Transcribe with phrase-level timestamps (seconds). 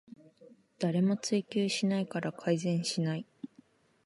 [0.79, 3.25] 誰も追及しないから改善しない